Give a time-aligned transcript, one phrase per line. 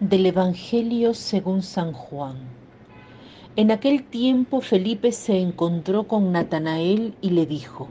[0.00, 2.36] Del Evangelio según San Juan.
[3.56, 7.88] En aquel tiempo Felipe se encontró con Natanael y le dijo,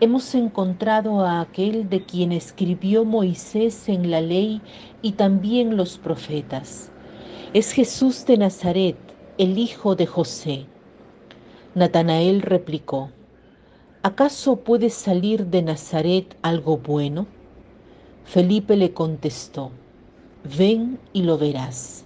[0.00, 4.62] Hemos encontrado a aquel de quien escribió Moisés en la ley
[5.02, 6.90] y también los profetas.
[7.52, 8.96] Es Jesús de Nazaret,
[9.36, 10.64] el hijo de José.
[11.74, 13.10] Natanael replicó,
[14.02, 17.26] ¿acaso puede salir de Nazaret algo bueno?
[18.24, 19.70] Felipe le contestó,
[20.44, 22.04] ven y lo verás.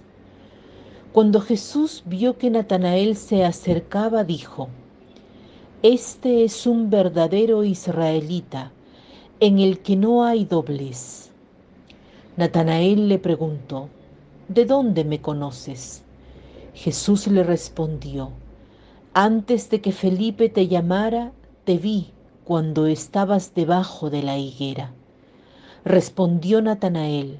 [1.11, 4.69] Cuando Jesús vio que Natanael se acercaba, dijo,
[5.81, 8.71] Este es un verdadero israelita,
[9.39, 11.31] en el que no hay doblez.
[12.37, 13.89] Natanael le preguntó,
[14.47, 16.03] ¿De dónde me conoces?
[16.73, 18.31] Jesús le respondió,
[19.13, 21.33] Antes de que Felipe te llamara,
[21.65, 22.11] te vi
[22.45, 24.93] cuando estabas debajo de la higuera.
[25.83, 27.39] Respondió Natanael,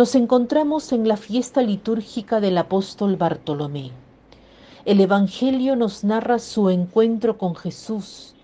[0.00, 3.90] Nos encontramos en la fiesta litúrgica del apóstol Bartolomé.
[4.86, 8.34] El Evangelio nos narra su encuentro con Jesús,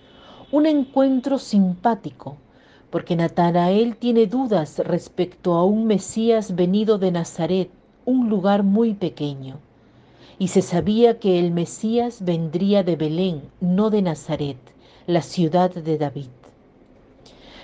[0.52, 2.36] un encuentro simpático,
[2.90, 7.70] porque Natanael tiene dudas respecto a un Mesías venido de Nazaret,
[8.04, 9.56] un lugar muy pequeño.
[10.38, 14.58] Y se sabía que el Mesías vendría de Belén, no de Nazaret,
[15.06, 16.28] la ciudad de David.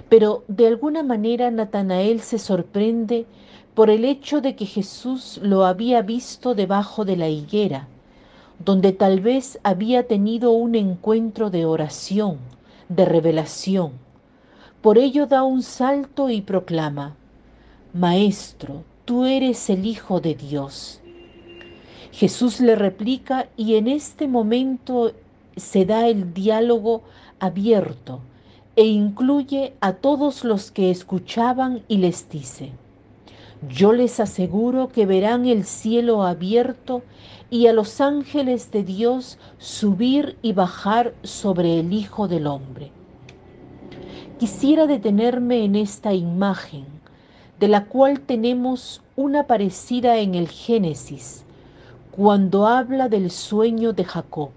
[0.08, 3.26] Pero de alguna manera Natanael se sorprende
[3.74, 7.88] por el hecho de que Jesús lo había visto debajo de la higuera,
[8.58, 12.38] donde tal vez había tenido un encuentro de oración,
[12.88, 13.92] de revelación.
[14.82, 17.16] Por ello da un salto y proclama,
[17.94, 21.00] Maestro, tú eres el Hijo de Dios.
[22.12, 25.12] Jesús le replica y en este momento
[25.56, 27.02] se da el diálogo
[27.40, 28.20] abierto
[28.76, 32.72] e incluye a todos los que escuchaban y les dice,
[33.68, 37.02] yo les aseguro que verán el cielo abierto
[37.50, 42.90] y a los ángeles de Dios subir y bajar sobre el Hijo del Hombre.
[44.38, 46.86] Quisiera detenerme en esta imagen,
[47.60, 51.44] de la cual tenemos una parecida en el Génesis,
[52.10, 54.50] cuando habla del sueño de Jacob.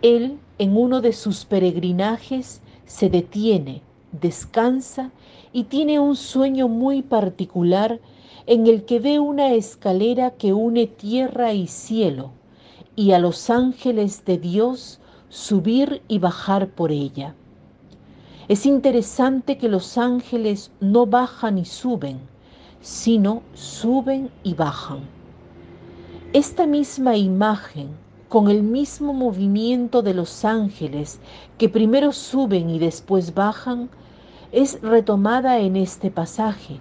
[0.00, 3.82] Él, en uno de sus peregrinajes, se detiene,
[4.20, 5.10] descansa
[5.52, 8.00] y tiene un sueño muy particular
[8.46, 12.30] en el que ve una escalera que une tierra y cielo
[12.96, 17.34] y a los ángeles de Dios subir y bajar por ella.
[18.46, 22.18] Es interesante que los ángeles no bajan y suben,
[22.80, 25.00] sino suben y bajan.
[26.34, 27.88] Esta misma imagen,
[28.28, 31.20] con el mismo movimiento de los ángeles
[31.56, 33.88] que primero suben y después bajan,
[34.54, 36.78] es retomada en este pasaje.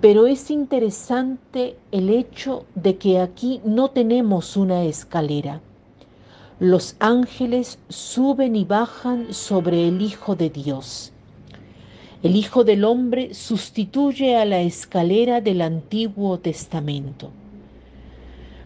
[0.00, 5.60] Pero es interesante el hecho de que aquí no tenemos una escalera.
[6.60, 11.12] Los ángeles suben y bajan sobre el Hijo de Dios.
[12.22, 17.30] El Hijo del Hombre sustituye a la escalera del Antiguo Testamento.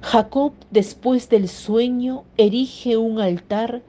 [0.01, 3.83] Jacob, después del sueño, erige un altar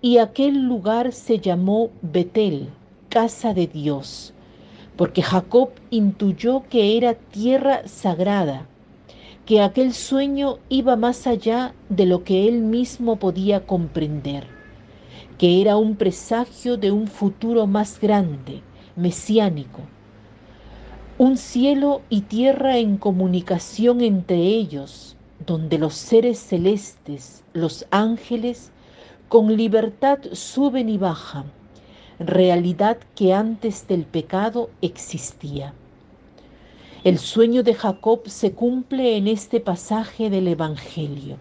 [0.00, 2.68] y aquel lugar se llamó Betel,
[3.18, 4.32] casa de Dios,
[4.96, 8.68] porque Jacob intuyó que era tierra sagrada,
[9.44, 14.46] que aquel sueño iba más allá de lo que él mismo podía comprender,
[15.36, 18.62] que era un presagio de un futuro más grande,
[18.94, 19.80] mesiánico,
[21.18, 28.70] un cielo y tierra en comunicación entre ellos, donde los seres celestes, los ángeles,
[29.28, 31.57] con libertad suben y bajan,
[32.18, 35.72] realidad que antes del pecado existía.
[37.04, 41.36] El sueño de Jacob se cumple en este pasaje del Evangelio.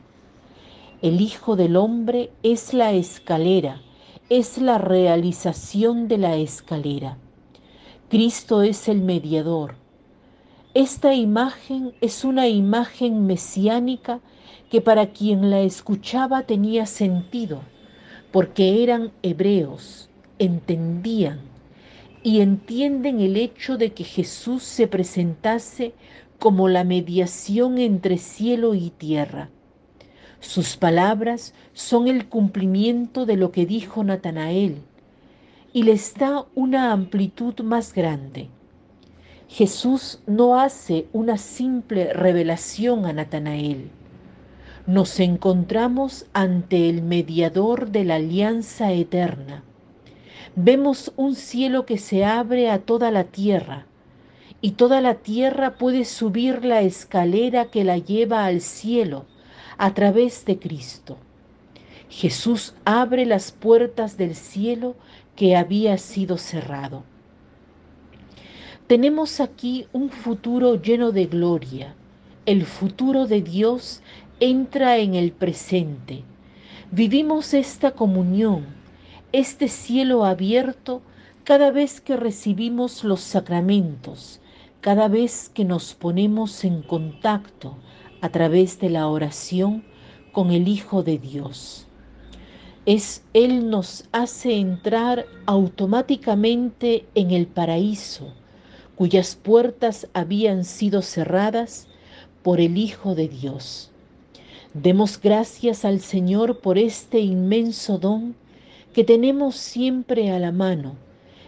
[1.02, 3.82] El Hijo del Hombre es la escalera,
[4.30, 7.18] es la realización de la escalera.
[8.10, 9.76] Cristo es el mediador.
[10.76, 14.20] Esta imagen es una imagen mesiánica
[14.70, 17.62] que para quien la escuchaba tenía sentido,
[18.32, 20.07] porque eran hebreos,
[20.40, 21.40] entendían
[22.24, 25.94] y entienden el hecho de que Jesús se presentase
[26.40, 29.50] como la mediación entre cielo y tierra.
[30.40, 34.82] Sus palabras son el cumplimiento de lo que dijo Natanael
[35.74, 38.50] y les da una amplitud más grande.
[39.48, 43.90] Jesús no hace una simple revelación a Natanael.
[44.86, 49.64] Nos encontramos ante el mediador de la alianza eterna.
[50.60, 53.86] Vemos un cielo que se abre a toda la tierra
[54.60, 59.26] y toda la tierra puede subir la escalera que la lleva al cielo
[59.78, 61.18] a través de Cristo.
[62.10, 64.96] Jesús abre las puertas del cielo
[65.36, 67.04] que había sido cerrado.
[68.88, 71.94] Tenemos aquí un futuro lleno de gloria.
[72.48, 74.02] El futuro de Dios
[74.40, 76.24] entra en el presente.
[76.90, 78.77] Vivimos esta comunión,
[79.34, 81.02] este cielo abierto
[81.44, 84.40] cada vez que recibimos los sacramentos,
[84.82, 87.78] cada vez que nos ponemos en contacto
[88.22, 89.84] a través de la oración
[90.32, 91.88] con el Hijo de Dios.
[92.86, 98.34] Es Él nos hace entrar automáticamente en el paraíso,
[98.96, 101.88] cuyas puertas habían sido cerradas
[102.44, 103.92] por el Hijo de Dios.
[104.74, 108.36] Demos gracias al Señor por este inmenso don
[108.94, 110.96] que tenemos siempre a la mano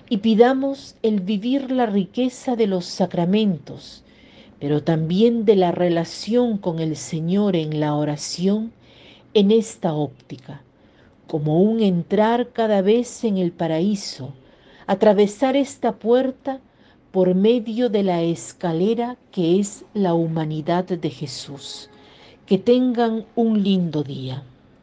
[0.10, 4.04] y pidamos el vivir la riqueza de los sacramentos,
[4.60, 8.72] pero también de la relación con el Señor en la oración
[9.34, 10.62] en esta óptica,
[11.28, 14.34] como un entrar cada vez en el paraíso,
[14.88, 16.60] atravesar esta puerta
[17.12, 21.90] por medio de la escalera que es la humanidad de Jesús.
[22.46, 24.44] Que tengan un lindo día.